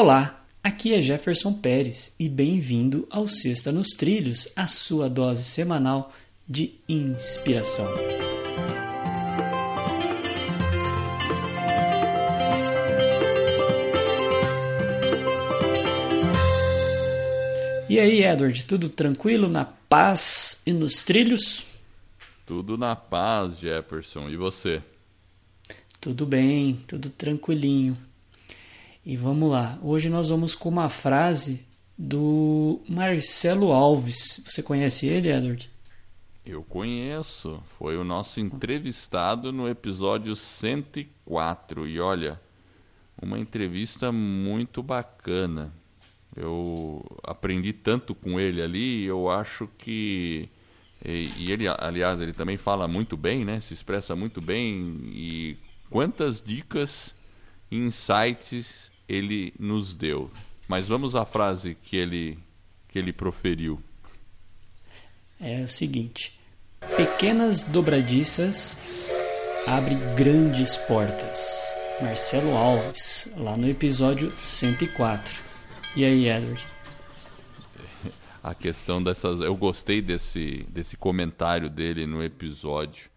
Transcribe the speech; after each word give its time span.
Olá, 0.00 0.46
aqui 0.62 0.94
é 0.94 1.02
Jefferson 1.02 1.52
Pérez 1.52 2.14
e 2.20 2.28
bem-vindo 2.28 3.04
ao 3.10 3.26
Sexta 3.26 3.72
nos 3.72 3.96
Trilhos, 3.96 4.48
a 4.54 4.68
sua 4.68 5.10
dose 5.10 5.42
semanal 5.42 6.12
de 6.48 6.78
inspiração. 6.88 7.84
E 17.90 17.98
aí, 17.98 18.22
Edward, 18.22 18.66
tudo 18.66 18.88
tranquilo, 18.88 19.48
na 19.48 19.64
paz 19.64 20.62
e 20.64 20.72
nos 20.72 21.02
trilhos? 21.02 21.66
Tudo 22.46 22.78
na 22.78 22.94
paz, 22.94 23.58
Jefferson. 23.58 24.28
E 24.28 24.36
você? 24.36 24.80
Tudo 26.00 26.24
bem, 26.24 26.78
tudo 26.86 27.10
tranquilinho. 27.10 27.98
E 29.08 29.16
vamos 29.16 29.50
lá. 29.50 29.78
Hoje 29.82 30.10
nós 30.10 30.28
vamos 30.28 30.54
com 30.54 30.68
uma 30.68 30.90
frase 30.90 31.64
do 31.96 32.78
Marcelo 32.86 33.72
Alves. 33.72 34.42
Você 34.44 34.62
conhece 34.62 35.06
ele, 35.06 35.32
Edward? 35.32 35.70
Eu 36.44 36.62
conheço. 36.62 37.58
Foi 37.78 37.96
o 37.96 38.04
nosso 38.04 38.38
entrevistado 38.38 39.50
no 39.50 39.66
episódio 39.66 40.36
104. 40.36 41.88
E 41.88 41.98
olha, 41.98 42.38
uma 43.22 43.38
entrevista 43.38 44.12
muito 44.12 44.82
bacana. 44.82 45.72
Eu 46.36 47.02
aprendi 47.22 47.72
tanto 47.72 48.14
com 48.14 48.38
ele 48.38 48.60
ali, 48.60 49.06
eu 49.06 49.30
acho 49.30 49.70
que. 49.78 50.50
E, 51.02 51.50
ele, 51.50 51.64
aliás, 51.66 52.20
ele 52.20 52.34
também 52.34 52.58
fala 52.58 52.86
muito 52.86 53.16
bem, 53.16 53.42
né? 53.42 53.58
Se 53.62 53.72
expressa 53.72 54.14
muito 54.14 54.42
bem. 54.42 55.00
E 55.14 55.56
quantas 55.88 56.42
dicas, 56.42 57.14
insights 57.72 58.88
ele 59.08 59.54
nos 59.58 59.94
deu. 59.94 60.30
Mas 60.68 60.86
vamos 60.86 61.16
à 61.16 61.24
frase 61.24 61.76
que 61.82 61.96
ele, 61.96 62.38
que 62.88 62.98
ele 62.98 63.12
proferiu. 63.12 63.82
É 65.40 65.62
o 65.62 65.68
seguinte: 65.68 66.38
Pequenas 66.96 67.62
dobradiças 67.62 68.76
abrem 69.66 69.98
grandes 70.14 70.76
portas. 70.76 71.74
Marcelo 72.00 72.56
Alves, 72.56 73.28
lá 73.36 73.56
no 73.56 73.68
episódio 73.68 74.32
104. 74.36 75.34
E 75.96 76.04
aí, 76.04 76.28
Edward? 76.28 76.64
A 78.42 78.54
questão 78.54 79.02
dessas. 79.02 79.40
Eu 79.40 79.56
gostei 79.56 80.00
desse, 80.00 80.64
desse 80.68 80.96
comentário 80.96 81.68
dele 81.68 82.06
no 82.06 82.22
episódio, 82.22 83.10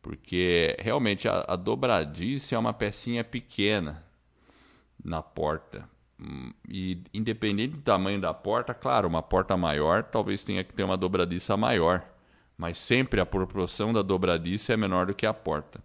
porque 0.00 0.76
realmente 0.78 1.28
a, 1.28 1.44
a 1.48 1.56
dobradiça 1.56 2.54
é 2.54 2.58
uma 2.58 2.72
pecinha 2.72 3.22
pequena 3.22 4.02
na 5.04 5.22
porta. 5.22 5.88
E 6.68 6.98
independente 7.12 7.74
do 7.76 7.82
tamanho 7.82 8.20
da 8.20 8.32
porta, 8.32 8.72
claro, 8.72 9.06
uma 9.06 9.22
porta 9.22 9.56
maior 9.56 10.04
talvez 10.04 10.42
tenha 10.42 10.64
que 10.64 10.72
ter 10.72 10.84
uma 10.84 10.96
dobradiça 10.96 11.56
maior, 11.56 12.04
mas 12.56 12.78
sempre 12.78 13.20
a 13.20 13.26
proporção 13.26 13.92
da 13.92 14.00
dobradiça 14.00 14.72
é 14.72 14.76
menor 14.76 15.06
do 15.06 15.14
que 15.14 15.26
a 15.26 15.34
porta. 15.34 15.82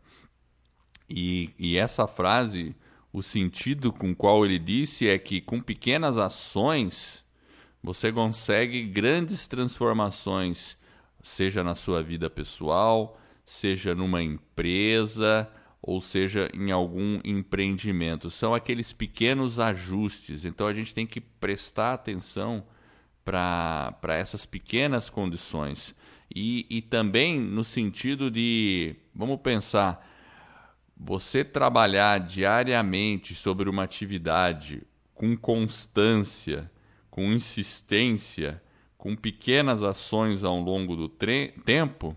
E, 1.10 1.50
e 1.58 1.78
essa 1.78 2.08
frase, 2.08 2.76
o 3.12 3.24
sentido 3.24 3.92
com 3.92 4.14
qual 4.16 4.46
ele 4.46 4.60
disse 4.60 5.10
é 5.10 5.18
que 5.18 5.42
com 5.42 5.60
pequenas 5.60 6.18
ações 6.18 7.26
você 7.82 8.12
consegue 8.12 8.84
grandes 8.84 9.48
transformações, 9.48 10.78
seja 11.22 11.64
na 11.64 11.76
sua 11.76 12.04
vida 12.04 12.30
pessoal, 12.30 13.20
seja 13.46 13.96
numa 13.96 14.22
empresa, 14.22 15.50
ou 15.82 16.02
seja, 16.02 16.50
em 16.54 16.72
algum 16.72 17.20
empreendimento. 17.24 18.30
São 18.30 18.54
aqueles 18.54 18.92
pequenos 18.92 19.60
ajustes. 19.60 20.44
Então 20.46 20.68
a 20.68 20.74
gente 20.74 20.94
tem 20.94 21.08
que 21.08 21.22
prestar 21.22 21.94
atenção 21.94 22.66
para 23.24 23.96
essas 24.10 24.46
pequenas 24.46 25.10
condições. 25.10 25.96
E, 26.34 26.66
e 26.70 26.82
também 26.82 27.40
no 27.40 27.64
sentido 27.64 28.30
de, 28.30 28.96
vamos 29.16 29.40
pensar, 29.42 30.06
você 30.96 31.44
trabalhar 31.44 32.20
diariamente 32.20 33.34
sobre 33.34 33.70
uma 33.70 33.84
atividade 33.84 34.84
com 35.14 35.36
constância, 35.36 36.70
com 37.10 37.32
insistência, 37.32 38.62
com 38.98 39.16
pequenas 39.16 39.82
ações 39.82 40.44
ao 40.44 40.60
longo 40.60 40.96
do 40.96 41.08
tempo 41.08 42.16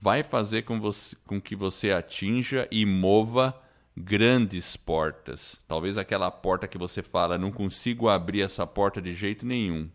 vai 0.00 0.22
fazer 0.22 0.62
com, 0.62 0.80
você, 0.80 1.14
com 1.26 1.40
que 1.40 1.54
você 1.54 1.92
atinja 1.92 2.66
e 2.70 2.86
mova 2.86 3.54
grandes 3.96 4.76
portas. 4.76 5.58
Talvez 5.68 5.98
aquela 5.98 6.30
porta 6.30 6.66
que 6.66 6.78
você 6.78 7.02
fala, 7.02 7.36
não 7.36 7.52
consigo 7.52 8.08
abrir 8.08 8.40
essa 8.40 8.66
porta 8.66 9.00
de 9.00 9.14
jeito 9.14 9.44
nenhum. 9.44 9.88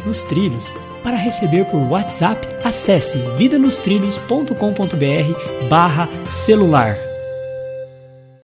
nos 0.06 0.23
trilhos. 0.23 0.72
Para 1.02 1.18
receber 1.18 1.66
por 1.66 1.81
WhatsApp, 1.81 2.47
acesse 2.63 3.18
vidanostrilhos.com.br 3.38 5.68
barra 5.68 6.07
celular. 6.25 7.12